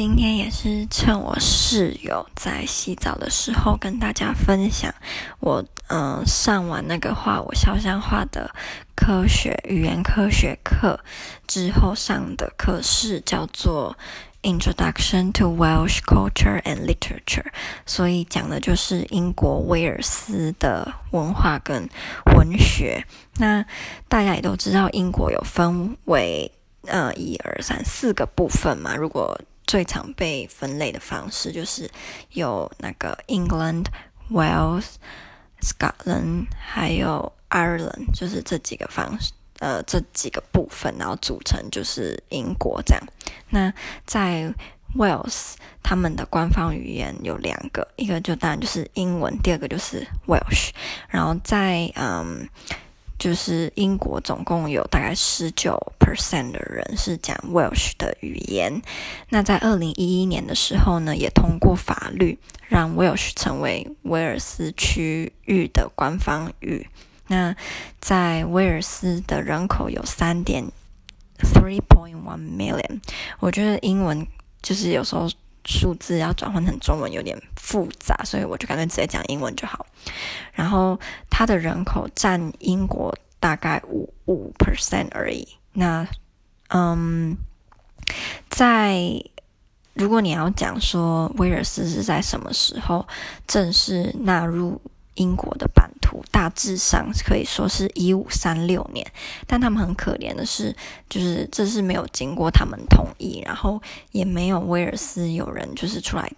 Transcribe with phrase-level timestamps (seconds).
[0.00, 4.94] 今天也是趁我室友在洗澡的时候，跟大家分享
[5.40, 8.50] 我嗯、呃、上完那个画我肖像画的
[8.96, 10.98] 科学语言科学课
[11.46, 13.94] 之后上的课是叫做
[14.40, 17.52] Introduction to Welsh Culture and Literature，
[17.84, 21.86] 所以讲的就是英国威尔斯的文化跟
[22.34, 23.04] 文学。
[23.36, 23.66] 那
[24.08, 26.50] 大家也都知道，英国有分为
[26.86, 29.38] 呃一二三四个部分嘛，如果
[29.70, 31.88] 最常被分类的方式就是
[32.30, 33.84] 有那个 England、
[34.28, 34.94] Wales、
[35.60, 39.30] Scotland，还有 Ireland，就是这几个方式，
[39.60, 43.02] 呃，这几个部分，然后组成就是英国这样。
[43.50, 43.72] 那
[44.04, 44.52] 在
[44.96, 45.52] Wales，
[45.84, 50.70] 他们的官方语言有两个，一个就当然就是英文，第二个就是 Welsh。
[51.08, 52.48] 然后在嗯。
[53.20, 58.80] 就是英国总共有大概十九 percent 的人是讲 Welsh 的语言。
[59.28, 66.88] 那在二零一一年的时候呢，也通过法律让 Welsh 成为威尔斯区域的官方语。
[67.26, 67.54] 那
[68.00, 70.64] 在威尔斯的人口有三点
[71.38, 73.00] three point one million。
[73.38, 74.26] 我觉得英文
[74.62, 75.30] 就是有时候。
[75.64, 79.86] 数字要转换成中文有点复杂，所以我就干脆直接讲英文就好。
[80.52, 85.46] 然后它的人口占英国大概五五 percent 而已。
[85.72, 86.06] 那
[86.68, 87.36] 嗯，
[88.48, 89.00] 在
[89.94, 93.06] 如果你要讲说威尔斯是在什么时候
[93.46, 94.80] 正式纳入
[95.20, 99.06] 英国的版图大致上可以说是一五三六年，
[99.46, 100.74] 但他们很可怜的是，
[101.10, 103.82] 就是这是没有经过他们同意，然后
[104.12, 106.32] 也没有威尔斯有人就是出来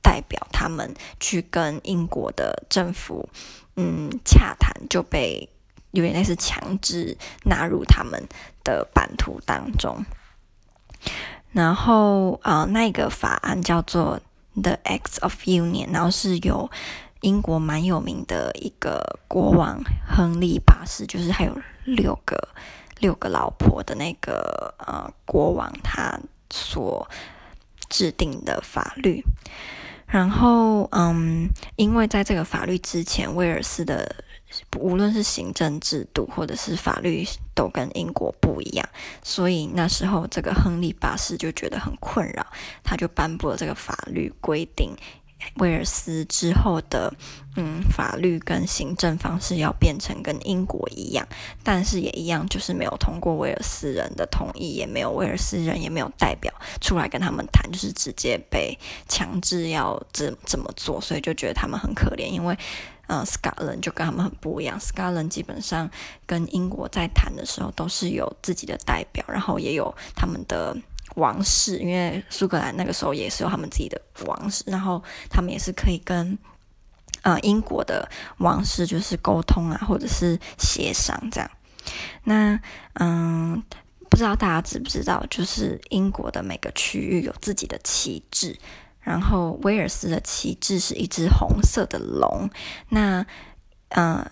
[0.00, 3.28] 代表他们去跟英国的政府
[3.76, 5.46] 嗯洽谈，就被
[5.90, 8.26] 有点类似强制纳入他们
[8.64, 10.02] 的版图当中。
[11.52, 14.18] 然后、呃，那个法案叫做
[14.54, 16.70] The Acts of Union，然后是由。
[17.22, 22.36] 英国蛮有名的一个国王亨利八世，就是还有六个
[23.00, 26.20] 六个老婆的那个呃国王，他
[26.50, 27.08] 所
[27.88, 29.24] 制定的法律。
[30.06, 34.14] 然后，嗯，因为在这个法律之前，威尔斯的
[34.78, 38.86] 无论是行政制度或者是法律都跟英国不一样，
[39.22, 42.46] 所以那时候这个亨利八世就觉得很困扰，
[42.84, 44.94] 他就颁布了这个法律规定。
[45.56, 47.12] 威尔斯之后的
[47.56, 51.26] 嗯法律跟行政方式要变成跟英国一样，
[51.62, 62.56] 但是也一样，就是没有通过威尔斯人的同意，也没有威尔斯人也没有代表出来跟他们谈，就是直接被强制要这怎么做，所以就觉得他们很可怜，因为
[63.08, 65.90] 呃，Scotland 就跟他们很不一样，Scotland 基本上
[66.24, 70.76] 跟英国在谈的时候都是有自己的代表，然后也有他们的。
[71.16, 76.38] 王室，因为苏格兰那个时候也是有他们自己的王室，然后他们也是可以跟
[77.22, 78.08] 呃英国的
[78.38, 81.50] 王室就是沟通啊，或者是协商这样。
[82.24, 82.58] 那
[82.94, 83.62] 嗯，
[84.08, 88.56] 不知道大家知不知道，就是英国的每个区域有自己的旗帜，
[89.00, 92.48] 然后威尔斯的旗帜是一只红色的龙，
[92.88, 93.26] 那
[93.88, 94.24] 嗯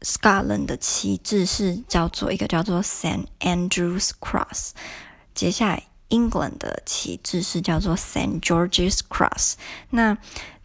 [0.00, 4.70] ，Scotland 的旗帜是叫做一个叫做 Saint Andrew's Cross，
[5.34, 5.87] 接下来。
[6.10, 9.54] England 的旗帜是叫做 Saint George's Cross。
[9.90, 10.16] 那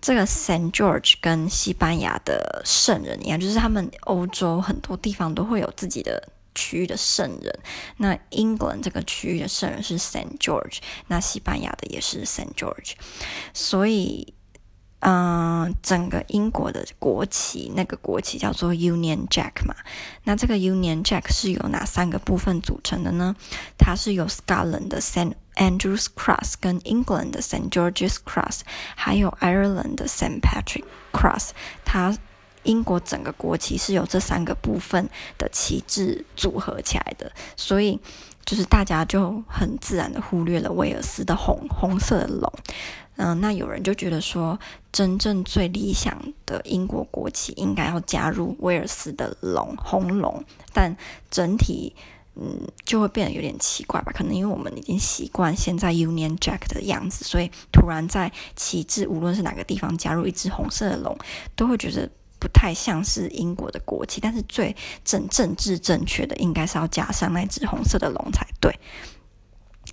[0.01, 7.59] 这个 Saint George 跟西班牙的圣人一样，就是他们欧洲很多地方都会有自己的区域的圣人。
[7.97, 12.93] 那 England 这个区域的圣人是 Saint George，那西班牙的也是 Saint George。
[13.53, 14.33] 所以。
[15.05, 19.75] 嗯、整个英国的国旗，那个国旗叫做 Union Jack 嘛。
[20.23, 23.35] 那这个 Union Jack 是由哪三个部分组成的呢？
[23.77, 28.61] 它是由 Scotland 的 St Andrew's Cross、跟 England 的 St George's Cross，
[28.95, 31.49] 还有 Ireland 的 St Patrick Cross。
[31.83, 32.17] 它
[32.63, 37.99] 英国整个国旗是由这三个部分的旗帜组合起来的，所以
[38.45, 42.49] 就是大家就很自然的忽略了威尔斯的红红色的龙。
[43.15, 44.60] 嗯、那有人就觉得说，
[44.92, 50.44] 真正最理想的英国国旗应该要加入威尔斯的龙，红龙，
[50.74, 50.95] 但
[51.30, 51.95] 整体
[52.36, 54.12] 嗯就会变得有点奇怪吧？
[54.12, 61.16] 可能因为我们已经习惯现在 Union Jack 的样子，所以突然在旗帜无论是哪个地方加入一只红色的龙，
[61.56, 62.09] 都会觉得
[62.39, 64.19] 不太像是英国的国旗。
[64.19, 64.75] 但是最
[65.06, 68.74] 正政治正确的，应该是要加上那只红色的龙才对。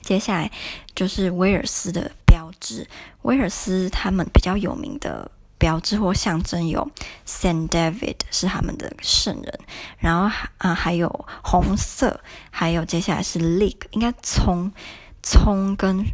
[0.03, 0.51] 接下来
[0.95, 2.11] 就是威尔斯的
[2.61, 2.87] 志。
[3.23, 6.91] 威尔斯他们比较有名的标志或象征有
[7.27, 9.61] Saint David 是他们的圣人，
[9.99, 12.21] 然后啊、还有红色，
[12.51, 14.73] 还有接下来是 leek 应该葱
[15.23, 16.05] 葱跟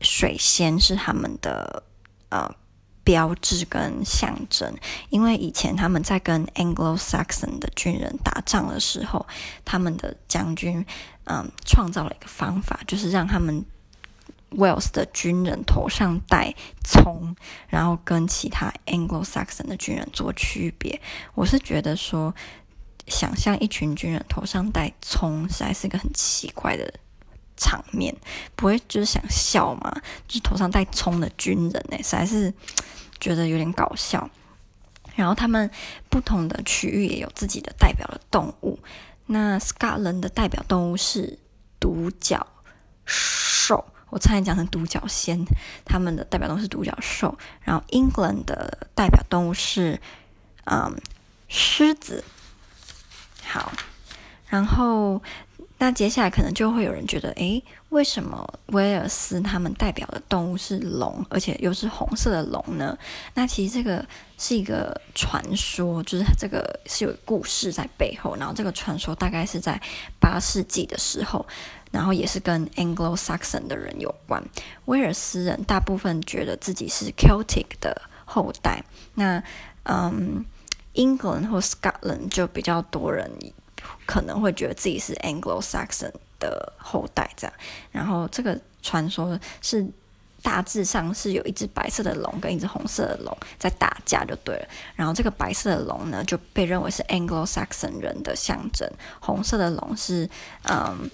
[0.00, 1.84] 水仙是他们的
[2.30, 2.52] 呃
[3.04, 4.74] 标志跟象征，
[5.08, 9.26] 因为以前他们在跟 Anglo-Saxon 的军人打仗的时候，
[9.64, 10.84] 他们的将军
[11.24, 13.64] 嗯创造了一个方法，就是让他们
[14.50, 16.54] Wales 的军人头上戴
[16.84, 17.34] 葱，
[17.68, 21.00] 然后跟其他 Anglo-Saxon 的军人做区别。
[21.34, 22.34] 我是觉得说，
[23.06, 26.92] 想象一群军人头上戴葱，实在是个很奇怪的。
[27.62, 28.16] 场面
[28.56, 29.92] 不会就是想笑嘛？
[30.26, 32.54] 就是头上戴葱的军人呢，实在是
[33.20, 34.30] 觉得有点搞笑。
[35.14, 35.70] 然后他们
[36.08, 38.78] 不同的区域也有自己的代表的动物。
[39.26, 41.38] 那 Scotland 的代表动物是
[41.78, 42.46] 独角
[43.04, 45.42] 兽，我差点讲成独角仙。
[45.84, 47.38] 他们的代表动物是独角兽。
[47.62, 50.00] 然后 England 的代表动物是
[50.64, 50.94] 嗯
[51.48, 52.22] 狮子。
[53.44, 53.72] 好，
[54.48, 55.22] 然后。
[55.82, 62.94] 那接下来可能就会有人觉得，诶，为什么威尔斯他们代表的动物是龙，而且又是红色的龙呢？
[63.32, 68.36] 那其实这个是一个传说，就是这个是有故事在背后。
[68.36, 69.80] 然后这个传说大概是在
[70.20, 71.46] 八世纪的时候，
[71.90, 74.42] 然后也是跟 Anglo-Saxon 的人有关。
[74.86, 78.84] 威尔斯人大部分觉得自己是 Celtic 的后代，
[79.14, 79.42] 那
[79.84, 80.44] 嗯
[80.94, 83.30] ，England 或 Scotland 就比较多人。
[84.04, 87.56] 可能会觉得自己是 Anglo-Saxon 的后代，这样。
[87.90, 89.86] 然后这个传说是
[90.42, 94.68] 大致上是有一只白色的龙跟一只红色的龙在打架，就对了。
[94.96, 98.86] 然后这个白色的龙呢，就被认为是 Anglo-Saxon 人的象征；
[99.20, 100.28] 红色的龙是
[100.68, 101.08] 嗯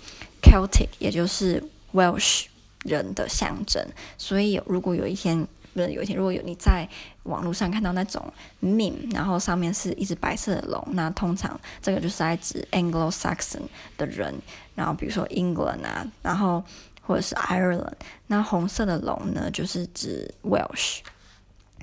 [0.47, 1.63] Celtic，也就是
[1.93, 2.47] Welsh
[2.85, 3.85] 人的象征。
[4.17, 6.89] 所以如果有一天，不是有一天，如果有你在
[7.25, 8.33] 网络上看到那种
[8.63, 13.63] meme，然后上面是一只白色的龙，那通常这个就是在指 Anglo-Saxon
[13.99, 14.35] 的人，
[14.75, 16.63] 然后比如说 England 啊，然后
[17.03, 17.93] 或者是 Ireland，
[18.29, 21.01] 那红色的龙呢，就是指 Welsh。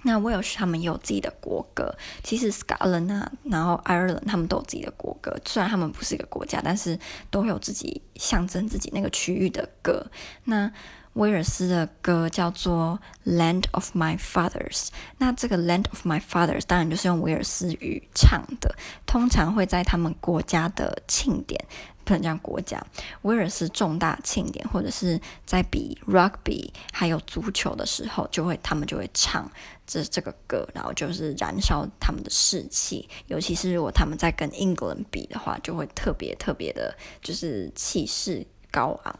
[0.03, 6.99] 那威尔士他们也有自己的国歌，其实 Scotland 啊，然后 Ireland 他们都有自己的国歌，虽然他们不是一个国家，但是
[7.31, 10.05] 都有自己象征自己那个区域的歌。
[10.43, 10.71] 那
[11.13, 12.99] 威尔斯的歌叫做
[13.37, 14.87] 《Land of My Fathers》，
[15.19, 18.75] 那这个《Land of My Fathers》当然就是用威尔斯语唱的，
[19.05, 21.63] 通常会在他们国家的庆典，
[22.03, 22.85] 不能这样国家，
[23.23, 29.49] 威尔斯重大庆典或者是在比 Rugby 还有足球的时候，就会他们就会唱
[29.87, 39.19] 这这个歌，然后就是燃烧他们的士气，尤其是如果他们在跟 England 比的话，就会特别特别的，就是气势高昂。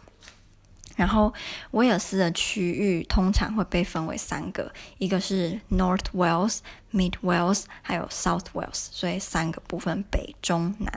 [0.96, 1.34] 然后，
[1.72, 6.60] 威尔斯的区域通常会被分为三个，一个是 North Wales、
[6.94, 10.92] Mid Wales，还有 South Wales，所以三个部分，北、中、南。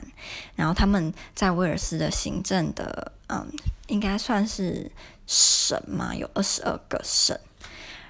[0.55, 3.51] 然后他们在威尔斯的行政的，嗯，
[3.87, 4.91] 应该算是
[5.25, 7.37] 省嘛，有二十二个省。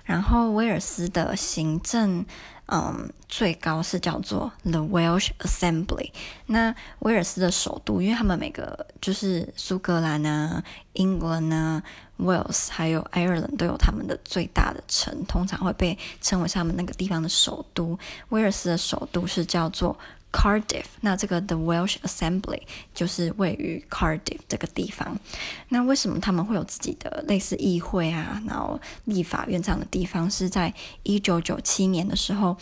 [0.03, 2.25] 然后威尔斯的行政。
[2.69, 6.11] 嗯，最高是叫做 The Welsh Assembly。
[6.47, 10.61] 那威尔斯的首都，因为他们每个就是苏格兰啊、
[10.95, 11.81] England 啊、
[12.19, 17.97] Wales 还有 Ireland 都有他们的最大的城，通常会被称为他们那个地方的首都。
[18.29, 19.97] 威尔斯的首都是叫做
[20.31, 22.61] Cardiff，那这个 The Welsh Assembly
[22.93, 25.17] 就是位于 Cardiff 这个地方。
[25.69, 30.29] 那为什么他们会有自己的类似议会啊，然后立法院这样的地方？
[30.29, 30.73] 是在
[31.03, 32.55] 一九九七年的时候，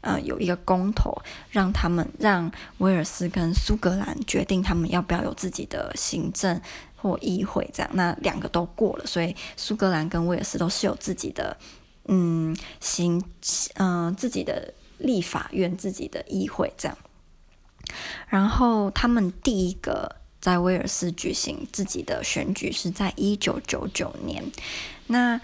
[0.00, 1.16] 呃，有一个公投，
[1.50, 6.60] 让他们让威尔斯跟苏格兰决定他们要不要有自己的行政
[6.96, 7.90] 或议会这样。
[7.94, 11.56] 那两个都过了，所以苏格兰跟威尔斯都是有自己的
[12.08, 13.22] 嗯行
[13.74, 16.98] 嗯、自己的立法院、自己的议会这样。
[18.32, 24.42] 然后他们第一个在威尔斯举行自己的选举是在一九九九年。
[25.08, 25.38] 那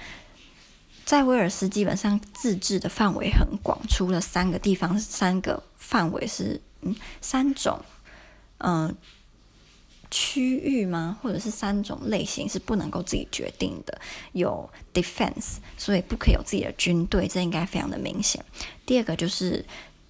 [1.04, 7.78] 在威尔斯基本上自治的范围很广，除了三个地方，三个范围是嗯三种
[8.56, 8.94] 嗯、呃、
[10.10, 11.18] 区域吗？
[11.20, 14.00] 或者是三种类型是不能够自己决定的？
[14.32, 18.42] 有 defense，所以不可以有自己的军队，这应该非常的明显。
[18.86, 19.62] 第二个就是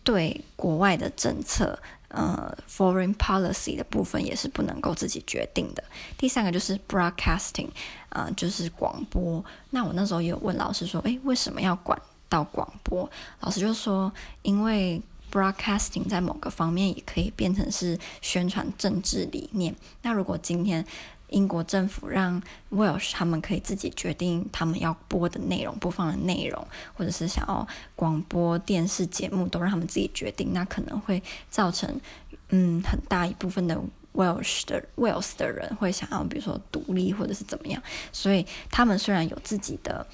[0.04, 1.76] 对国外的政策。
[2.08, 5.84] 呃，foreign policy 的部分也是不能够自己决定的。
[6.16, 7.68] 第三个就是 broadcasting，
[8.08, 9.44] 呃，就是广播。
[9.70, 13.10] 那我那时候也有问老师说，诶，为什么要管到广播？
[13.40, 14.10] 老师就说，
[14.42, 19.74] 因为 broadcasting 在某个方面也可以变成是宣传政治理念。
[20.02, 20.84] 那如果今天
[21.28, 32.00] 英国政府让 Welsh 他们可以自己决定他们要播的内容、播放的内容，或者是想要广播电视节目都让他们自己决定，那可能会造成
[32.48, 33.78] 嗯很大一部分的
[34.14, 40.06] Welsh 的 Wales 的人会想要，比如说独立或者是怎么样，所以他们虽然有自己的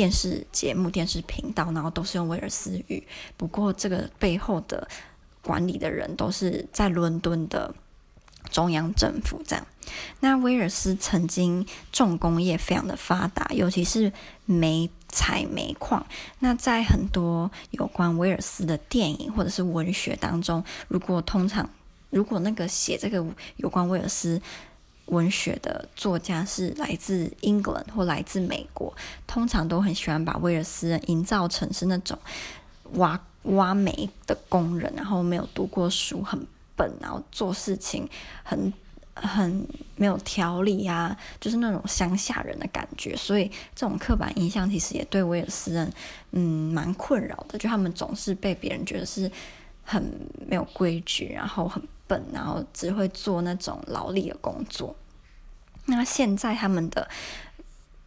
[0.00, 4.88] 电视节目、电视频道，然后都是用威尔斯语，不过这个背后的
[5.42, 7.74] 管理的人都是在伦敦的
[8.50, 9.66] 中央政府这样。
[10.20, 14.10] 那威尔斯曾经重工业非常的发达，尤其是
[14.46, 16.06] 煤采煤矿。
[16.38, 21.68] 那在很多有关威尔斯的电影或者是文学当中，如果通常
[22.08, 23.22] 如果那个写这个
[23.56, 24.40] 有关威尔斯
[25.10, 28.92] 文学的作家是来自 England 或来自美国，
[29.26, 32.18] 通常都很喜欢把威尔斯人营造成是那种
[32.94, 38.08] 挖挖煤的工人，然后没有读过书，很笨，然后做事情
[38.42, 38.72] 很。
[39.22, 45.92] 很没有条理啊，就是那种乡下人的感觉，所以这种刻板印象其实也对威尔斯人
[46.30, 49.30] 嗯蛮困扰的，就他们总是被别人觉得是
[49.84, 50.02] 很
[50.46, 54.96] 没有规矩，然后很笨，然后只会做那种劳力的工作。
[55.86, 57.08] 那现在他们的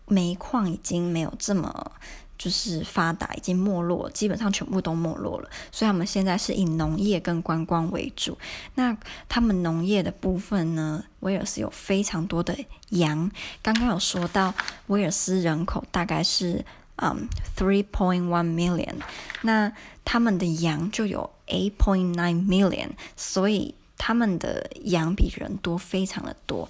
[0.07, 1.91] 煤矿已经没有这么。
[2.35, 8.37] 就是发达已经没落，基本上全部都没落了，所以他们现在是以农业跟观光为主。
[8.75, 8.97] 那
[9.29, 12.53] 他们农业的部分呢，威尔斯有非常多的
[12.89, 13.31] 羊。
[13.61, 14.53] 刚刚有说到，
[14.87, 16.65] 威尔斯人口大概是
[16.97, 18.95] 嗯 three point one million，
[19.43, 19.71] 那
[20.03, 26.67] 他们的羊就有 eight point nine million，所以他们的羊比人多，非常的多。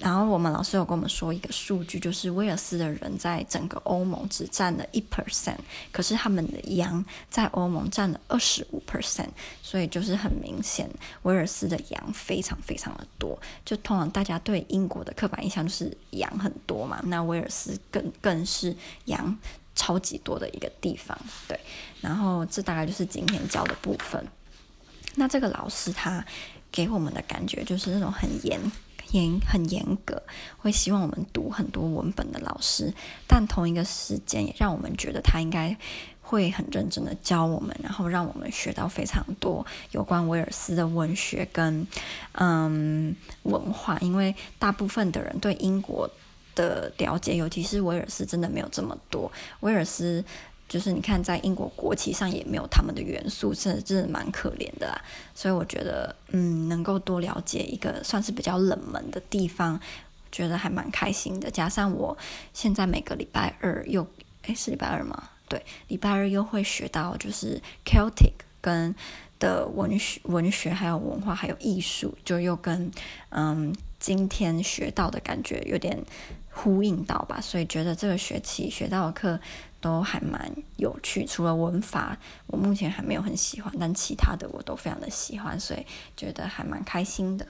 [0.00, 5.56] 然后我们老师有跟我们说一个数据，就是威尔斯的人在整个欧盟只占了一 percent，
[5.92, 9.28] 可是他们的羊在欧盟占了二十五 percent，
[9.62, 10.90] 所以就是很明显，
[11.22, 13.38] 威尔斯的羊非常非常的多。
[13.64, 19.38] 就通常大家对英国的刻板印象就是羊很多嘛，那威尔斯更更是羊
[19.76, 21.16] 超级多的一个地方。
[21.46, 21.58] 对，
[22.00, 24.26] 然后这大概就是今天教的部分。
[25.14, 26.26] 那这个老师他
[26.74, 28.60] 给我们的感觉就是那种很严。
[29.12, 30.20] 严很严格，
[30.58, 32.92] 会希望我们读很多文本的老师，
[33.28, 35.76] 但同一个时间也让我们觉得他应该
[36.20, 41.86] 会很认真的教我们，然后让我们学到非常多有关威尔斯的文学跟
[42.32, 43.14] 嗯
[43.44, 46.10] 文化，因为大部分的人对英国
[46.56, 49.30] 的了解，尤其是威尔斯，真的没有这么多。
[49.60, 50.24] 威尔斯。
[50.74, 55.00] 就是你看，在英国国旗上也没有他们的元素，真的真的蛮可怜的啦。
[55.32, 59.78] 所以我觉得，嗯，能够多了解一个算是比较冷门的地方，
[60.32, 61.48] 觉得还蛮开心的。
[61.48, 62.18] 加上我
[62.52, 64.04] 现在每个礼拜二又，
[64.46, 65.30] 诶，是礼拜二吗？
[65.48, 68.92] 对，礼拜二又会学到就是 Celtic 跟
[69.38, 72.90] 的文学、文学还有文化还有艺术，就又跟
[73.28, 76.04] 嗯今天学到的感觉有点
[76.50, 77.40] 呼应到吧。
[77.40, 79.38] 所以觉得这个学期学到的课。
[79.84, 85.84] 都还蛮有趣，除了文法我目前还没有很喜欢，但其他的我都非常的喜欢，所以
[86.16, 87.46] 觉得还蛮开心的。